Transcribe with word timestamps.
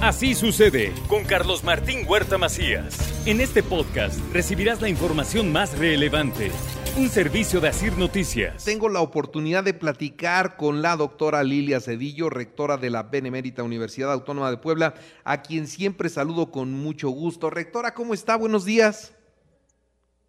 Así 0.00 0.36
sucede 0.36 0.94
con 1.08 1.24
Carlos 1.24 1.64
Martín 1.64 2.06
Huerta 2.06 2.38
Macías. 2.38 2.96
En 3.26 3.40
este 3.40 3.64
podcast 3.64 4.16
recibirás 4.32 4.80
la 4.80 4.88
información 4.88 5.50
más 5.50 5.76
relevante. 5.76 6.52
Un 6.96 7.08
servicio 7.08 7.60
de 7.60 7.70
Asir 7.70 7.98
Noticias. 7.98 8.64
Tengo 8.64 8.88
la 8.88 9.00
oportunidad 9.00 9.64
de 9.64 9.74
platicar 9.74 10.56
con 10.56 10.82
la 10.82 10.94
doctora 10.94 11.42
Lilia 11.42 11.80
Cedillo, 11.80 12.30
rectora 12.30 12.76
de 12.76 12.90
la 12.90 13.02
Benemérita 13.02 13.64
Universidad 13.64 14.12
Autónoma 14.12 14.52
de 14.52 14.58
Puebla, 14.58 14.94
a 15.24 15.42
quien 15.42 15.66
siempre 15.66 16.08
saludo 16.08 16.52
con 16.52 16.72
mucho 16.72 17.08
gusto. 17.08 17.50
Rectora, 17.50 17.92
¿cómo 17.92 18.14
está? 18.14 18.36
Buenos 18.36 18.64
días. 18.64 19.14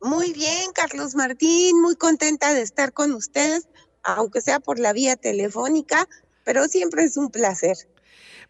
Muy 0.01 0.33
bien, 0.33 0.71
Carlos 0.73 1.13
Martín, 1.13 1.79
muy 1.79 1.95
contenta 1.95 2.55
de 2.55 2.63
estar 2.63 2.91
con 2.91 3.13
ustedes, 3.13 3.69
aunque 4.01 4.41
sea 4.41 4.59
por 4.59 4.79
la 4.79 4.93
vía 4.93 5.15
telefónica, 5.15 6.07
pero 6.43 6.65
siempre 6.67 7.03
es 7.03 7.17
un 7.17 7.29
placer 7.29 7.77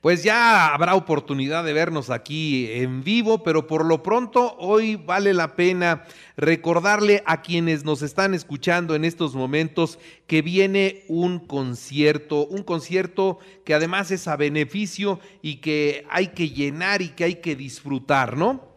pues 0.02 0.23
ya 0.23 0.73
habrá 0.73 0.95
oportunidad 0.95 1.66
de 1.66 1.73
vernos 1.73 2.09
aquí 2.09 2.71
en 2.71 3.03
vivo, 3.03 3.43
pero 3.43 3.67
por 3.67 3.83
lo 3.83 4.02
pronto 4.02 4.55
hoy 4.58 4.95
vale 4.95 5.33
la 5.33 5.58
pena 5.58 6.05
recordarle 6.38 7.22
a 7.25 7.41
quienes 7.41 7.83
nos 7.83 8.02
están 8.02 8.33
escuchando 8.33 8.95
en 8.95 9.03
estos 9.03 9.36
momentos 9.36 10.00
que 10.25 10.41
viene 10.41 11.03
un 11.09 11.39
concierto, 11.45 12.47
un 12.47 12.63
concierto 12.63 13.39
que 13.66 13.73
además 13.73 14.09
es 14.11 14.30
a 14.30 14.38
beneficio 14.38 15.19
y 15.41 15.59
que 15.59 16.06
hay 16.09 16.30
que 16.30 16.50
llenar 16.50 17.02
y 17.02 17.09
que 17.09 17.25
hay 17.25 17.35
que 17.35 17.58
disfrutar, 17.58 18.38
¿no? 18.38 18.69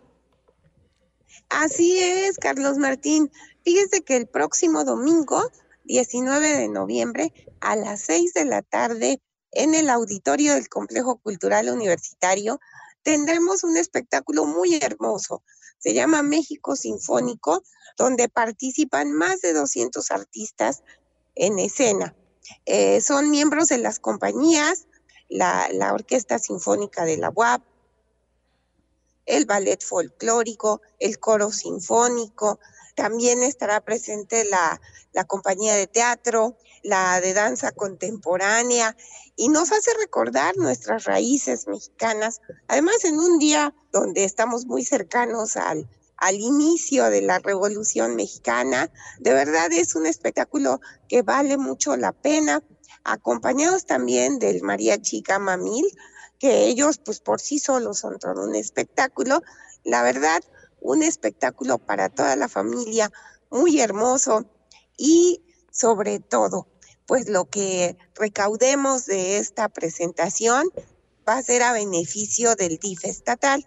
Así 1.50 1.98
es, 2.00 2.36
Carlos 2.38 2.78
Martín. 2.78 3.30
Fíjese 3.62 4.02
que 4.02 4.16
el 4.16 4.26
próximo 4.26 4.84
domingo, 4.84 5.52
19 5.84 6.48
de 6.48 6.68
noviembre, 6.68 7.32
a 7.60 7.76
las 7.76 8.02
6 8.02 8.34
de 8.34 8.44
la 8.44 8.62
tarde, 8.62 9.20
en 9.52 9.74
el 9.74 9.90
auditorio 9.90 10.54
del 10.54 10.68
Complejo 10.68 11.18
Cultural 11.18 11.68
Universitario 11.68 12.58
tendremos 13.02 13.64
un 13.64 13.76
espectáculo 13.76 14.44
muy 14.44 14.76
hermoso. 14.76 15.42
Se 15.78 15.92
llama 15.92 16.22
México 16.22 16.76
Sinfónico, 16.76 17.62
donde 17.98 18.28
participan 18.28 19.12
más 19.12 19.40
de 19.40 19.52
200 19.52 20.10
artistas 20.10 20.82
en 21.34 21.58
escena. 21.58 22.14
Eh, 22.66 23.00
son 23.00 23.30
miembros 23.30 23.68
de 23.68 23.78
las 23.78 23.98
compañías, 23.98 24.86
la, 25.28 25.68
la 25.72 25.92
Orquesta 25.92 26.38
Sinfónica 26.38 27.04
de 27.04 27.16
la 27.16 27.30
UAP, 27.30 27.62
el 29.26 29.44
Ballet 29.46 29.82
Folclórico, 29.82 30.80
el 30.98 31.18
Coro 31.18 31.50
Sinfónico, 31.52 32.58
también 32.94 33.42
estará 33.42 33.80
presente 33.80 34.44
la, 34.44 34.80
la 35.12 35.24
compañía 35.24 35.74
de 35.74 35.86
teatro, 35.86 36.56
la 36.82 37.20
de 37.20 37.32
danza 37.32 37.72
contemporánea 37.72 38.96
y 39.36 39.48
nos 39.48 39.72
hace 39.72 39.90
recordar 40.00 40.56
nuestras 40.56 41.04
raíces 41.04 41.66
mexicanas, 41.66 42.40
además 42.68 43.04
en 43.04 43.18
un 43.18 43.38
día 43.38 43.74
donde 43.92 44.24
estamos 44.24 44.66
muy 44.66 44.84
cercanos 44.84 45.56
al, 45.56 45.88
al 46.16 46.36
inicio 46.36 47.10
de 47.10 47.22
la 47.22 47.38
Revolución 47.38 48.14
Mexicana. 48.14 48.90
De 49.18 49.32
verdad 49.32 49.72
es 49.72 49.94
un 49.94 50.06
espectáculo 50.06 50.80
que 51.08 51.22
vale 51.22 51.56
mucho 51.56 51.96
la 51.96 52.12
pena, 52.12 52.62
acompañados 53.04 53.86
también 53.86 54.38
del 54.38 54.62
María 54.62 55.00
Chica 55.00 55.38
Mamil, 55.38 55.86
que 56.38 56.66
ellos 56.66 56.98
pues 56.98 57.20
por 57.20 57.40
sí 57.40 57.58
solos 57.58 57.98
son 57.98 58.18
todo 58.18 58.44
un 58.44 58.54
espectáculo. 58.54 59.42
La 59.84 60.02
verdad, 60.02 60.42
un 60.82 61.02
espectáculo 61.02 61.78
para 61.78 62.08
toda 62.08 62.36
la 62.36 62.48
familia, 62.48 63.10
muy 63.50 63.80
hermoso 63.80 64.46
y 64.96 65.42
sobre 65.70 66.20
todo, 66.20 66.66
pues 67.06 67.28
lo 67.28 67.46
que 67.46 67.96
recaudemos 68.14 69.06
de 69.06 69.38
esta 69.38 69.68
presentación 69.68 70.68
va 71.28 71.38
a 71.38 71.42
ser 71.42 71.62
a 71.62 71.72
beneficio 71.72 72.54
del 72.56 72.78
DIF 72.78 73.04
estatal. 73.04 73.66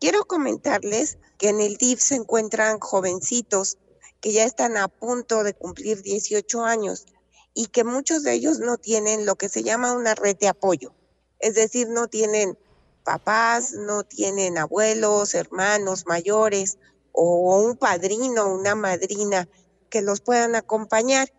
Quiero 0.00 0.24
comentarles 0.24 1.18
que 1.38 1.48
en 1.48 1.60
el 1.60 1.76
DIF 1.76 2.00
se 2.00 2.16
encuentran 2.16 2.80
jovencitos 2.80 3.78
que 4.20 4.32
ya 4.32 4.44
están 4.44 4.76
a 4.76 4.88
punto 4.88 5.42
de 5.42 5.54
cumplir 5.54 6.02
18 6.02 6.64
años 6.64 7.06
y 7.54 7.66
que 7.66 7.84
muchos 7.84 8.22
de 8.22 8.32
ellos 8.32 8.60
no 8.60 8.78
tienen 8.78 9.26
lo 9.26 9.36
que 9.36 9.48
se 9.48 9.62
llama 9.62 9.92
una 9.92 10.14
red 10.14 10.36
de 10.38 10.48
apoyo, 10.48 10.94
es 11.38 11.54
decir, 11.54 11.88
no 11.88 12.08
tienen 12.08 12.56
papás, 13.02 13.72
no 13.72 14.04
tienen 14.04 14.58
abuelos, 14.58 15.34
hermanos 15.34 16.06
mayores 16.06 16.78
o 17.12 17.58
un 17.58 17.76
padrino, 17.76 18.52
una 18.52 18.74
madrina 18.74 19.48
que 19.90 20.02
los 20.02 20.20
puedan 20.20 20.54
acompañar. 20.54 21.32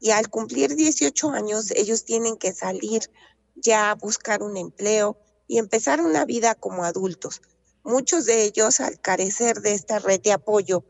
Y 0.00 0.10
al 0.10 0.28
cumplir 0.28 0.76
18 0.76 1.30
años, 1.30 1.70
ellos 1.70 2.04
tienen 2.04 2.36
que 2.36 2.52
salir 2.52 3.10
ya 3.54 3.90
a 3.90 3.94
buscar 3.94 4.42
un 4.42 4.56
empleo 4.56 5.16
y 5.46 5.58
empezar 5.58 6.00
una 6.00 6.24
vida 6.24 6.54
como 6.54 6.84
adultos. 6.84 7.40
Muchos 7.82 8.26
de 8.26 8.44
ellos, 8.44 8.80
al 8.80 9.00
carecer 9.00 9.60
de 9.60 9.72
esta 9.72 9.98
red 9.98 10.20
de 10.20 10.32
apoyo, 10.32 10.84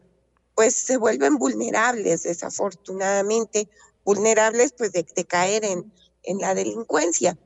pues 0.54 0.74
se 0.74 0.96
vuelven 0.96 1.38
vulnerables, 1.38 2.22
desafortunadamente, 2.22 3.68
vulnerables 4.04 4.72
pues 4.72 4.92
de, 4.92 5.04
caer 5.24 5.64
en, 5.64 5.92
en 6.22 6.38
la 6.38 6.54
delincuencia. 6.54 7.36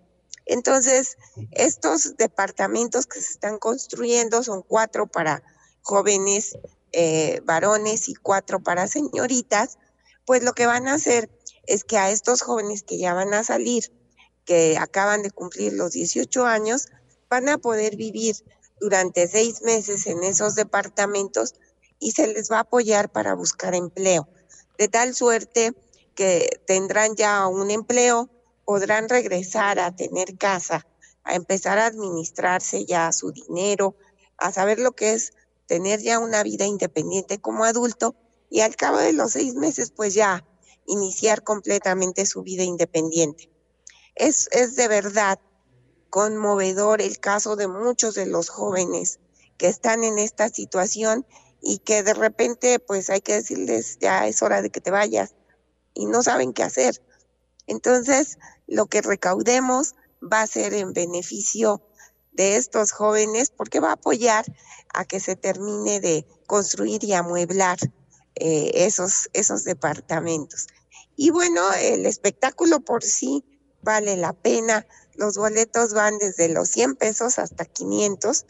Entonces, 0.49 1.19
estos 1.53 2.17
departamentos 2.17 3.07
que 3.07 3.21
se 3.21 3.33
están 3.33 3.59
construyendo 3.59 4.43
son 4.43 4.63
cuatro 4.63 5.07
para 5.07 5.43
jóvenes 5.83 6.57
eh, 6.93 7.41
varones 7.45 8.09
y 8.09 8.15
cuatro 8.15 8.61
para 8.61 8.89
señoritas, 8.89 9.79
pues 10.25 10.43
lo 10.43 10.55
que 10.55 10.65
van 10.67 10.89
a 10.89 10.95
hacer 10.95 11.31
es 11.67 11.85
que 11.85 11.99
a 11.99 12.11
estos 12.11 12.41
jóvenes 12.41 12.83
que 12.83 12.97
ya 12.97 13.13
van 13.13 13.35
a 13.35 13.45
salir, 13.45 13.93
que 14.47 14.79
acaban 14.79 15.23
de 15.23 15.31
cumplir 15.31 15.75
los 15.75 15.93
18 15.93 16.47
años, 16.47 16.89
van 17.29 17.51
a 17.51 17.59
poder 17.59 17.97
vivir 17.97 18.37
durante 18.81 19.29
seis 19.29 19.61
meses 19.61 20.07
en 20.07 20.25
esos 20.25 20.55
departamentos 20.55 21.55
y 21.99 22.13
se 22.13 22.27
les 22.27 22.51
va 22.51 22.57
a 22.57 22.61
apoyar 22.61 23.11
para 23.11 23.35
buscar 23.35 23.75
empleo, 23.75 24.27
de 24.79 24.89
tal 24.89 25.15
suerte 25.15 25.75
que 26.15 26.61
tendrán 26.67 27.17
ya 27.17 27.47
un 27.49 27.71
empleo, 27.71 28.31
podrán 28.69 29.09
regresar 29.09 29.79
a 29.79 29.97
tener 29.97 30.37
casa, 30.37 30.87
a 31.25 31.35
empezar 31.35 31.79
a 31.79 31.87
administrarse 31.87 32.85
ya 32.85 33.11
su 33.13 33.33
dinero, 33.33 33.97
a 34.37 34.53
saber 34.53 34.79
lo 34.79 34.93
que 34.93 35.15
es 35.15 35.33
tener 35.65 36.01
ya 36.01 36.19
una 36.19 36.43
vida 36.43 36.67
independiente 36.67 37.41
como 37.41 37.65
adulto 37.65 38.15
y 38.51 38.61
al 38.61 38.77
cabo 38.77 38.99
de 38.99 39.15
los 39.15 39.33
seis 39.33 39.55
meses 39.55 39.91
pues 39.91 40.13
ya 40.13 40.47
iniciar 40.87 41.45
completamente 41.45 42.27
su 42.27 42.43
vida 42.43 42.63
independiente. 42.63 43.51
Es, 44.15 44.51
es 44.53 44.77
de 44.77 44.87
verdad 44.87 45.41
conmovedor 46.11 47.01
el 47.01 47.21
caso 47.21 47.57
de 47.57 47.69
muchos 47.69 48.15
de 48.17 48.27
los 48.27 48.51
jóvenes 48.51 49.19
que 49.57 49.69
están 49.69 50.05
en 50.05 50.19
esta 50.19 50.51
situación 50.51 51.25
y 51.63 51.79
que 51.79 52.03
de 52.03 52.13
repente 52.13 52.81
pues 52.81 53.09
hay 53.09 53.23
que 53.23 53.33
decirles 53.33 53.97
ya 53.99 54.27
es 54.27 54.43
hora 54.43 54.61
de 54.61 54.69
que 54.69 54.83
te 54.83 54.91
vayas 54.91 55.35
y 55.95 56.05
no 56.05 56.23
saben 56.23 56.53
qué 56.53 56.65
hacer. 56.65 57.03
Entonces, 57.67 58.39
lo 58.69 58.87
que 58.87 59.03
recaudemos 59.03 59.97
va 60.23 60.43
a 60.43 60.47
ser 60.47 60.75
en 60.75 60.93
beneficio 60.93 61.83
de 62.33 62.57
estos 62.57 62.93
jóvenes 62.93 63.51
porque 63.51 63.81
va 63.81 63.91
a 63.91 63.95
apoyar 63.95 64.45
a 64.95 65.05
que 65.05 65.19
se 65.19 65.35
termine 65.35 66.01
de 66.01 66.25
construir 66.47 67.03
y 67.03 67.15
amueblar 67.15 67.79
eh, 68.37 68.71
esos, 68.75 69.29
esos 69.33 69.65
departamentos. 69.65 70.69
Y 71.17 71.31
bueno, 71.31 71.63
el 71.81 72.07
espectáculo 72.07 72.81
por 72.81 73.03
sí 73.03 73.45
vale 73.83 74.17
la 74.17 74.33
pena. 74.33 74.87
Los 75.15 75.37
boletos 75.37 75.95
van 75.95 76.19
desde 76.19 76.49
los 76.49 76.69
100 76.69 76.95
pesos 76.95 77.41
hasta 77.41 77.65
500 77.65 78.47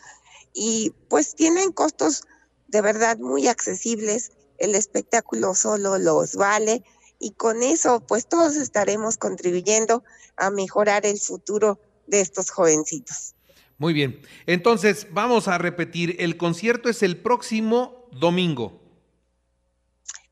y 0.53 0.91
pues 1.09 1.35
tienen 1.35 1.73
costos 1.73 2.25
de 2.67 2.83
verdad 2.83 3.17
muy 3.19 3.49
accesibles. 3.49 4.33
El 4.59 4.75
espectáculo 4.75 5.55
solo 5.55 5.97
los 5.97 6.35
vale 6.35 6.85
y 7.19 7.33
con 7.33 7.63
eso 7.63 8.01
pues 8.01 8.27
todos 8.27 8.57
estaremos 8.57 9.17
contribuyendo 9.17 10.05
a 10.37 10.51
mejorar 10.51 11.07
el 11.07 11.19
futuro 11.19 11.81
de 12.07 12.21
estos 12.21 12.51
jovencitos. 12.51 13.35
Muy 13.79 13.93
bien, 13.93 14.21
entonces 14.47 15.07
vamos 15.11 15.47
a 15.47 15.59
repetir, 15.59 16.17
el 16.19 16.37
concierto 16.37 16.89
es 16.89 17.03
el 17.03 17.21
próximo 17.21 18.09
domingo. 18.13 18.81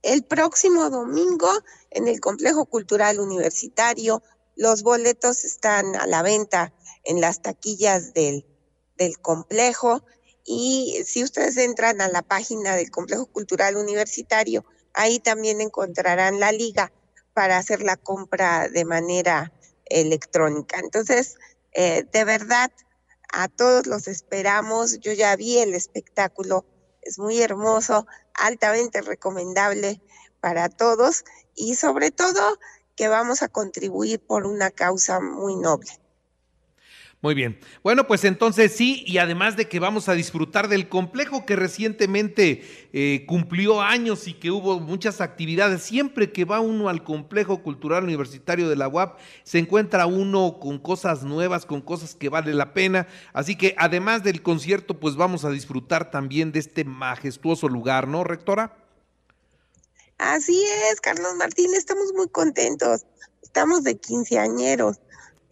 El 0.02 0.24
próximo 0.24 0.90
domingo 0.90 1.50
en 1.90 2.08
el 2.08 2.20
Complejo 2.20 2.66
Cultural 2.66 3.18
Universitario 3.18 4.22
Los 4.54 4.82
boletos 4.82 5.44
están 5.44 5.96
a 5.96 6.06
la 6.06 6.22
venta 6.22 6.72
en 7.04 7.20
las 7.20 7.42
taquillas 7.42 8.14
del, 8.14 8.46
del 8.96 9.18
complejo 9.18 10.02
y 10.44 11.02
si 11.04 11.24
ustedes 11.24 11.56
entran 11.56 12.00
a 12.00 12.08
la 12.08 12.22
página 12.22 12.76
del 12.76 12.90
Complejo 12.90 13.26
Cultural 13.26 13.76
Universitario, 13.76 14.64
ahí 14.96 15.20
también 15.20 15.60
encontrarán 15.60 16.40
la 16.40 16.50
liga 16.50 16.90
para 17.34 17.58
hacer 17.58 17.82
la 17.82 17.96
compra 17.96 18.68
de 18.68 18.84
manera 18.84 19.52
electrónica. 19.84 20.80
Entonces, 20.80 21.36
eh, 21.72 22.04
de 22.10 22.24
verdad, 22.24 22.72
a 23.30 23.48
todos 23.48 23.86
los 23.86 24.08
esperamos. 24.08 24.98
Yo 25.00 25.12
ya 25.12 25.36
vi 25.36 25.58
el 25.58 25.74
espectáculo, 25.74 26.64
es 27.02 27.18
muy 27.18 27.40
hermoso, 27.40 28.06
altamente 28.34 29.02
recomendable 29.02 30.00
para 30.40 30.68
todos 30.68 31.24
y 31.54 31.74
sobre 31.74 32.10
todo 32.10 32.58
que 32.96 33.08
vamos 33.08 33.42
a 33.42 33.48
contribuir 33.48 34.18
por 34.20 34.46
una 34.46 34.70
causa 34.70 35.20
muy 35.20 35.56
noble. 35.56 35.90
Muy 37.22 37.34
bien. 37.34 37.58
Bueno, 37.82 38.06
pues 38.06 38.24
entonces 38.24 38.72
sí, 38.72 39.02
y 39.06 39.18
además 39.18 39.56
de 39.56 39.68
que 39.68 39.80
vamos 39.80 40.08
a 40.08 40.12
disfrutar 40.12 40.68
del 40.68 40.88
complejo 40.88 41.46
que 41.46 41.56
recientemente 41.56 42.62
eh, 42.92 43.24
cumplió 43.26 43.80
años 43.80 44.28
y 44.28 44.34
que 44.34 44.50
hubo 44.50 44.78
muchas 44.80 45.22
actividades, 45.22 45.82
siempre 45.82 46.30
que 46.30 46.44
va 46.44 46.60
uno 46.60 46.90
al 46.90 47.04
complejo 47.04 47.62
cultural 47.62 48.04
universitario 48.04 48.68
de 48.68 48.76
la 48.76 48.88
UAP, 48.88 49.18
se 49.44 49.58
encuentra 49.58 50.04
uno 50.06 50.58
con 50.60 50.78
cosas 50.78 51.24
nuevas, 51.24 51.64
con 51.64 51.80
cosas 51.80 52.14
que 52.14 52.28
vale 52.28 52.52
la 52.52 52.74
pena. 52.74 53.08
Así 53.32 53.56
que 53.56 53.74
además 53.78 54.22
del 54.22 54.42
concierto, 54.42 55.00
pues 55.00 55.16
vamos 55.16 55.46
a 55.46 55.50
disfrutar 55.50 56.10
también 56.10 56.52
de 56.52 56.58
este 56.58 56.84
majestuoso 56.84 57.68
lugar, 57.68 58.08
¿no, 58.08 58.24
rectora? 58.24 58.76
Así 60.18 60.62
es, 60.90 61.00
Carlos 61.00 61.34
Martín, 61.36 61.74
estamos 61.74 62.12
muy 62.14 62.28
contentos. 62.28 63.06
Estamos 63.42 63.84
de 63.84 63.96
quinceañeros 63.96 64.98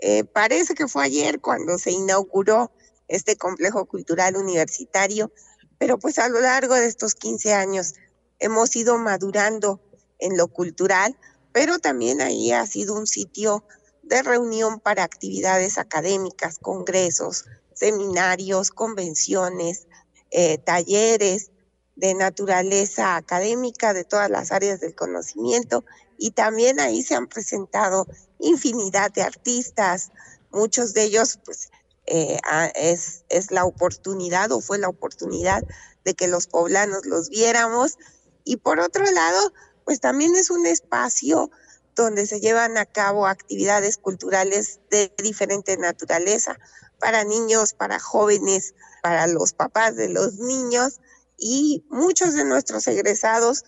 eh, 0.07 0.23
parece 0.23 0.75
que 0.75 0.87
fue 0.87 1.03
ayer 1.03 1.41
cuando 1.41 1.79
se 1.79 1.91
inauguró 1.91 2.71
este 3.09 3.37
complejo 3.37 3.87
cultural 3.87 4.37
universitario, 4.37 5.33
pero 5.79 5.99
pues 5.99 6.19
a 6.19 6.29
lo 6.29 6.41
largo 6.41 6.75
de 6.75 6.85
estos 6.85 7.15
15 7.15 7.55
años 7.55 7.95
hemos 8.39 8.77
ido 8.77 8.99
madurando 8.99 9.81
en 10.19 10.37
lo 10.37 10.49
cultural, 10.49 11.17
pero 11.53 11.79
también 11.79 12.21
ahí 12.21 12.53
ha 12.53 12.67
sido 12.67 12.93
un 12.95 13.07
sitio 13.07 13.65
de 14.03 14.23
reunión 14.23 14.79
para 14.79 15.05
actividades 15.05 15.79
académicas, 15.79 16.59
congresos, 16.59 17.47
seminarios, 17.73 18.73
convenciones, 18.73 19.87
eh, 20.31 20.59
talleres 20.59 21.51
de 21.97 22.13
naturaleza 22.13 23.17
académica 23.17 23.95
de 23.95 24.05
todas 24.05 24.29
las 24.29 24.53
áreas 24.53 24.81
del 24.81 24.95
conocimiento 24.95 25.83
y 26.19 26.33
también 26.33 26.81
ahí 26.81 27.03
se 27.03 27.15
han 27.15 27.27
presentado 27.27 28.07
infinidad 28.39 29.11
de 29.13 29.23
artistas, 29.23 30.11
muchos 30.51 30.95
de 30.95 31.05
ellos 31.05 31.39
pues 31.45 31.71
eh, 32.07 32.39
es, 32.75 33.25
es 33.29 33.51
la 33.51 33.65
oportunidad 33.65 34.53
o 34.53 34.61
fue 34.61 34.79
la 34.79 34.89
oportunidad 34.89 35.63
de 36.05 36.15
que 36.15 36.29
los 36.29 36.47
poblanos 36.47 37.07
los 37.07 37.31
viéramos. 37.31 37.97
Y 38.45 38.57
por 38.57 38.79
otro 38.81 39.11
lado 39.11 39.53
pues 39.85 40.01
también 40.01 40.35
es 40.37 40.51
un 40.51 40.67
espacio 40.67 41.51
donde 41.95 42.27
se 42.27 42.41
llevan 42.41 42.77
a 42.77 42.87
cabo 42.87 43.27
actividades 43.27 43.99
culturales 43.99 44.81
de 44.91 45.13
diferente 45.23 45.77
naturaleza 45.77 46.59
para 46.99 47.25
niños, 47.25 47.75
para 47.75 48.01
jóvenes, 48.01 48.75
para 49.03 49.27
los 49.27 49.53
papás 49.53 49.95
de 49.95 50.09
los 50.09 50.35
niños 50.35 51.01
y 51.37 51.85
muchos 51.91 52.35
de 52.35 52.45
nuestros 52.45 52.87
egresados 52.89 53.65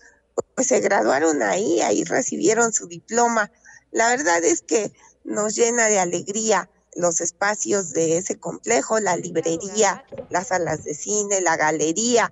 pues 0.55 0.67
se 0.67 0.79
graduaron 0.79 1.41
ahí, 1.43 1.81
ahí 1.81 2.03
recibieron 2.03 2.73
su 2.73 2.87
diploma. 2.87 3.51
La 3.91 4.09
verdad 4.09 4.43
es 4.43 4.61
que 4.61 4.91
nos 5.23 5.55
llena 5.55 5.87
de 5.87 5.99
alegría 5.99 6.69
los 6.95 7.21
espacios 7.21 7.91
de 7.91 8.17
ese 8.17 8.39
complejo, 8.39 8.99
la 8.99 9.15
librería, 9.15 10.03
las 10.29 10.47
salas 10.47 10.83
de 10.83 10.95
cine, 10.95 11.41
la 11.41 11.55
galería. 11.55 12.31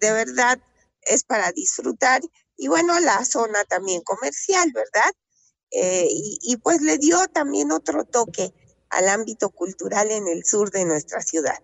De 0.00 0.12
verdad 0.12 0.60
es 1.02 1.24
para 1.24 1.52
disfrutar. 1.52 2.22
Y 2.56 2.68
bueno, 2.68 2.98
la 3.00 3.24
zona 3.24 3.64
también 3.64 4.02
comercial, 4.02 4.70
¿verdad? 4.72 5.12
Eh, 5.70 6.06
y, 6.08 6.38
y 6.42 6.56
pues 6.58 6.80
le 6.82 6.98
dio 6.98 7.26
también 7.28 7.72
otro 7.72 8.04
toque 8.04 8.54
al 8.90 9.08
ámbito 9.08 9.50
cultural 9.50 10.10
en 10.10 10.28
el 10.28 10.44
sur 10.44 10.70
de 10.70 10.84
nuestra 10.84 11.20
ciudad. 11.20 11.58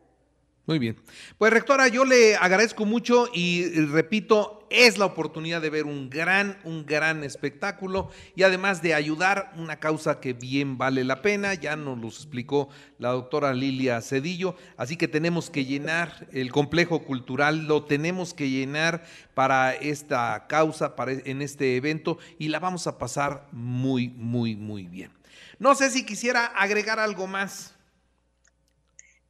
Muy 0.64 0.78
bien. 0.78 0.96
Pues 1.38 1.52
rectora, 1.52 1.88
yo 1.88 2.04
le 2.04 2.36
agradezco 2.36 2.84
mucho 2.84 3.28
y 3.34 3.68
repito, 3.86 4.68
es 4.70 4.96
la 4.96 5.06
oportunidad 5.06 5.60
de 5.60 5.70
ver 5.70 5.86
un 5.86 6.08
gran, 6.08 6.56
un 6.62 6.86
gran 6.86 7.24
espectáculo 7.24 8.10
y 8.36 8.44
además 8.44 8.80
de 8.80 8.94
ayudar 8.94 9.52
una 9.56 9.80
causa 9.80 10.20
que 10.20 10.34
bien 10.34 10.78
vale 10.78 11.02
la 11.02 11.20
pena, 11.20 11.54
ya 11.54 11.74
nos 11.74 11.98
lo 11.98 12.06
explicó 12.06 12.68
la 12.98 13.08
doctora 13.08 13.52
Lilia 13.54 14.00
Cedillo, 14.02 14.54
así 14.76 14.96
que 14.96 15.08
tenemos 15.08 15.50
que 15.50 15.64
llenar 15.64 16.28
el 16.32 16.52
complejo 16.52 17.02
cultural, 17.02 17.66
lo 17.66 17.82
tenemos 17.82 18.32
que 18.32 18.48
llenar 18.48 19.02
para 19.34 19.74
esta 19.74 20.46
causa, 20.46 20.94
para 20.94 21.10
en 21.10 21.42
este 21.42 21.76
evento 21.76 22.18
y 22.38 22.48
la 22.48 22.60
vamos 22.60 22.86
a 22.86 22.98
pasar 22.98 23.48
muy, 23.50 24.10
muy, 24.10 24.54
muy 24.54 24.86
bien. 24.86 25.10
No 25.58 25.74
sé 25.74 25.90
si 25.90 26.06
quisiera 26.06 26.46
agregar 26.46 27.00
algo 27.00 27.26
más 27.26 27.74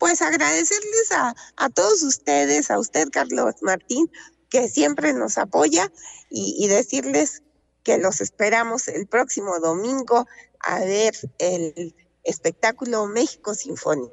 pues 0.02 0.20
agradecerles 0.20 1.12
a, 1.12 1.32
a, 1.56 1.70
todos 1.70 2.02
ustedes, 2.02 2.72
a 2.72 2.80
usted 2.80 3.08
Carlos 3.12 3.54
Martín, 3.60 4.10
que 4.50 4.66
siempre 4.66 5.12
nos 5.12 5.38
apoya 5.38 5.92
y, 6.28 6.66
decirles 6.66 7.44
que 7.84 7.98
los 7.98 8.20
esperamos 8.20 8.88
el 8.88 9.06
próximo 9.06 9.60
domingo 9.60 10.26
a 10.58 10.80
ver 10.80 11.14
el 11.38 11.94
espectáculo 12.24 13.06
México 13.06 13.54
Sinfónico. 13.54 14.12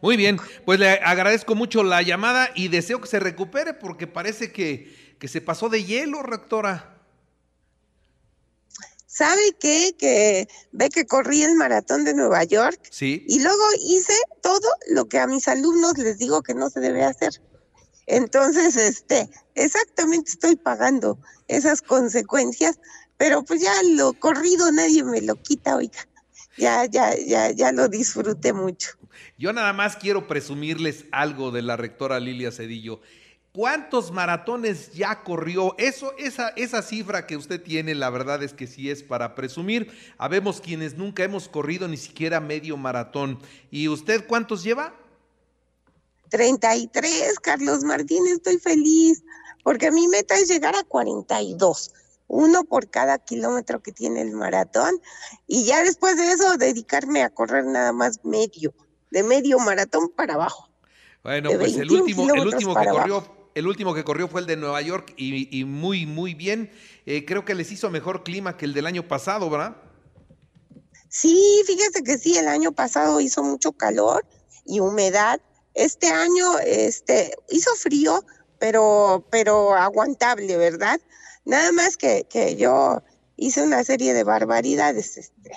Muy 0.00 0.16
bien, 0.16 0.38
pues 0.64 0.80
le 0.80 0.92
agradezco 0.92 1.54
mucho 1.54 1.82
la 1.82 2.00
llamada 2.00 2.48
y 2.54 2.68
deseo 2.68 3.02
que 3.02 3.06
se 3.06 3.20
recupere 3.20 3.74
porque 3.74 4.06
parece 4.06 4.52
que, 4.52 5.16
que 5.18 5.28
se 5.28 5.42
pasó 5.42 5.68
de 5.68 5.84
hielo, 5.84 6.22
rectora. 6.22 6.99
¿Sabe 9.12 9.56
qué? 9.58 9.96
Que 9.98 10.46
ve 10.70 10.88
que 10.88 11.04
corrí 11.04 11.42
el 11.42 11.56
maratón 11.56 12.04
de 12.04 12.14
Nueva 12.14 12.44
York. 12.44 12.78
Sí. 12.90 13.24
Y 13.26 13.42
luego 13.42 13.64
hice 13.82 14.14
todo 14.40 14.68
lo 14.88 15.08
que 15.08 15.18
a 15.18 15.26
mis 15.26 15.48
alumnos 15.48 15.98
les 15.98 16.18
digo 16.18 16.42
que 16.42 16.54
no 16.54 16.70
se 16.70 16.78
debe 16.78 17.02
hacer. 17.02 17.42
Entonces, 18.06 18.76
este, 18.76 19.28
exactamente 19.56 20.30
estoy 20.30 20.54
pagando 20.54 21.18
esas 21.48 21.82
consecuencias, 21.82 22.78
pero 23.16 23.44
pues 23.44 23.60
ya 23.60 23.74
lo 23.96 24.12
corrido 24.12 24.70
nadie 24.70 25.02
me 25.02 25.20
lo 25.20 25.34
quita, 25.42 25.74
oiga. 25.74 26.06
Ya, 26.56 26.84
ya, 26.84 27.12
ya, 27.16 27.50
ya 27.50 27.72
lo 27.72 27.88
disfruté 27.88 28.52
mucho. 28.52 28.90
Yo 29.36 29.52
nada 29.52 29.72
más 29.72 29.96
quiero 29.96 30.28
presumirles 30.28 31.06
algo 31.10 31.50
de 31.50 31.62
la 31.62 31.76
rectora 31.76 32.20
Lilia 32.20 32.52
Cedillo. 32.52 33.00
¿Cuántos 33.52 34.12
maratones 34.12 34.92
ya 34.92 35.24
corrió? 35.24 35.74
Eso, 35.76 36.12
esa, 36.18 36.50
esa 36.50 36.82
cifra 36.82 37.26
que 37.26 37.36
usted 37.36 37.60
tiene, 37.60 37.96
la 37.96 38.08
verdad 38.08 38.44
es 38.44 38.54
que 38.54 38.68
sí 38.68 38.90
es 38.90 39.02
para 39.02 39.34
presumir. 39.34 39.90
Habemos 40.18 40.60
quienes 40.60 40.96
nunca 40.96 41.24
hemos 41.24 41.48
corrido 41.48 41.88
ni 41.88 41.96
siquiera 41.96 42.38
medio 42.38 42.76
maratón. 42.76 43.40
¿Y 43.72 43.88
usted 43.88 44.24
cuántos 44.28 44.62
lleva? 44.62 44.94
33, 46.28 47.40
Carlos 47.40 47.82
Martín, 47.82 48.24
estoy 48.28 48.58
feliz, 48.58 49.24
porque 49.64 49.90
mi 49.90 50.06
meta 50.06 50.36
es 50.36 50.48
llegar 50.48 50.76
a 50.76 50.84
42, 50.84 51.92
uno 52.28 52.62
por 52.62 52.88
cada 52.88 53.18
kilómetro 53.18 53.82
que 53.82 53.90
tiene 53.90 54.22
el 54.22 54.30
maratón, 54.30 55.02
y 55.48 55.64
ya 55.64 55.82
después 55.82 56.16
de 56.16 56.30
eso 56.30 56.56
dedicarme 56.56 57.24
a 57.24 57.30
correr 57.30 57.64
nada 57.64 57.92
más 57.92 58.24
medio, 58.24 58.72
de 59.10 59.24
medio 59.24 59.58
maratón 59.58 60.08
para 60.08 60.34
abajo. 60.34 60.68
Bueno, 61.24 61.50
pues 61.58 61.76
el 61.76 61.90
último, 61.90 62.32
el 62.32 62.46
último 62.46 62.76
que 62.76 62.88
corrió 62.88 63.39
el 63.54 63.66
último 63.66 63.94
que 63.94 64.04
corrió 64.04 64.28
fue 64.28 64.40
el 64.40 64.46
de 64.46 64.56
Nueva 64.56 64.80
York 64.80 65.12
y, 65.16 65.64
muy, 65.64 66.06
muy 66.06 66.34
bien. 66.34 66.70
Eh, 67.06 67.24
creo 67.24 67.44
que 67.44 67.54
les 67.54 67.72
hizo 67.72 67.90
mejor 67.90 68.22
clima 68.22 68.56
que 68.56 68.64
el 68.64 68.74
del 68.74 68.86
año 68.86 69.06
pasado, 69.06 69.50
¿verdad? 69.50 69.76
Sí, 71.08 71.62
fíjese 71.66 72.02
que 72.04 72.18
sí, 72.18 72.36
el 72.36 72.48
año 72.48 72.72
pasado 72.72 73.20
hizo 73.20 73.42
mucho 73.42 73.72
calor 73.72 74.24
y 74.64 74.80
humedad. 74.80 75.40
Este 75.74 76.08
año 76.08 76.58
este, 76.60 77.34
hizo 77.48 77.74
frío, 77.74 78.24
pero, 78.58 79.26
pero 79.30 79.74
aguantable, 79.74 80.56
¿verdad? 80.56 81.00
Nada 81.44 81.72
más 81.72 81.96
que, 81.96 82.26
que 82.30 82.56
yo 82.56 83.02
hice 83.36 83.62
una 83.62 83.82
serie 83.82 84.14
de 84.14 84.22
barbaridades. 84.22 85.16
Este, 85.16 85.52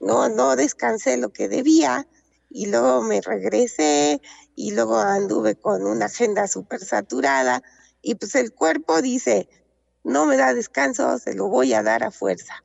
no, 0.00 0.28
no 0.28 0.56
descansé 0.56 1.16
lo 1.16 1.30
que 1.30 1.48
debía 1.48 2.06
y 2.50 2.66
luego 2.66 3.02
me 3.02 3.20
regresé 3.20 4.20
y 4.56 4.72
luego 4.72 4.98
anduve 4.98 5.56
con 5.56 5.84
una 5.84 6.06
agenda 6.06 6.46
súper 6.46 6.80
saturada 6.80 7.62
y 8.02 8.14
pues 8.14 8.34
el 8.34 8.52
cuerpo 8.52 9.00
dice, 9.02 9.48
no 10.04 10.26
me 10.26 10.36
da 10.36 10.54
descanso, 10.54 11.18
se 11.18 11.34
lo 11.34 11.48
voy 11.48 11.72
a 11.72 11.82
dar 11.82 12.04
a 12.04 12.10
fuerza. 12.10 12.62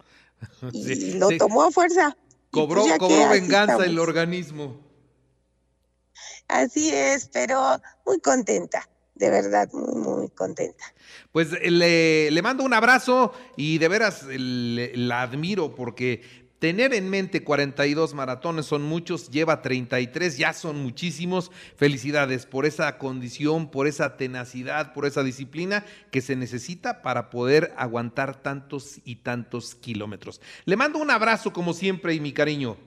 Y 0.72 1.13
lo 1.13 1.29
tomó 1.38 1.63
a 1.63 1.72
fuerza. 1.72 2.15
Pues, 2.51 2.65
cobró, 2.65 2.84
cobró 2.98 3.29
venganza 3.29 3.86
el 3.86 4.00
organismo. 4.00 4.79
Así 6.48 6.89
es, 6.89 7.29
pero 7.31 7.79
muy 8.05 8.19
contenta, 8.19 8.89
de 9.15 9.29
verdad, 9.29 9.69
muy, 9.72 9.96
muy 9.96 10.29
contenta. 10.29 10.84
Pues 11.31 11.51
le, 11.51 12.31
le 12.31 12.41
mando 12.41 12.63
un 12.63 12.74
abrazo 12.74 13.34
y 13.55 13.77
de 13.77 13.88
veras 13.88 14.24
la 14.27 15.22
admiro 15.22 15.75
porque 15.75 16.49
Tener 16.60 16.94
en 16.94 17.10
mente 17.10 17.42
42 17.42 18.13
maratones 18.13 18.66
son 18.66 18.82
muchos, 18.82 19.30
lleva 19.30 19.62
33, 19.62 20.38
ya 20.38 20.51
son 20.51 20.84
muchísimos. 20.84 21.51
Felicidades 21.78 22.46
por 22.46 22.66
esa 22.66 22.98
condición, 22.98 23.72
por 23.72 23.88
esa 23.88 24.18
tenacidad, 24.18 24.94
por 24.94 25.06
esa 25.06 25.24
disciplina 25.24 25.86
que 26.12 26.20
se 26.20 26.36
necesita 26.36 27.01
para 27.01 27.30
poder 27.30 27.74
aguantar 27.78 28.42
tantos 28.42 29.00
y 29.06 29.18
tantos 29.18 29.74
kilómetros. 29.75 30.42
Le 30.66 30.75
mando 30.75 31.00
un 31.00 31.12
abrazo 31.12 31.54
como 31.54 31.74
siempre 31.74 32.13
y 32.13 32.20
mi 32.20 32.34
cariño. 32.34 32.78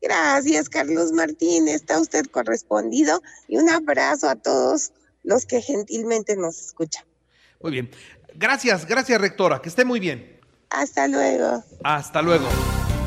Gracias, 0.00 0.70
Carlos 0.70 1.12
Martín. 1.12 1.68
Está 1.68 2.00
usted 2.00 2.24
correspondido 2.26 3.22
y 3.48 3.58
un 3.58 3.68
abrazo 3.68 4.30
a 4.30 4.36
todos 4.36 4.92
los 5.24 5.44
que 5.44 5.60
gentilmente 5.60 6.36
nos 6.36 6.58
escuchan. 6.58 7.04
Muy 7.60 7.72
bien. 7.72 7.90
Gracias, 8.34 8.86
gracias, 8.86 9.20
rectora. 9.20 9.60
Que 9.60 9.68
esté 9.68 9.84
muy 9.84 10.00
bien. 10.00 10.40
Hasta 10.70 11.06
luego. 11.06 11.62
Hasta 11.84 12.22
luego. 12.22 12.48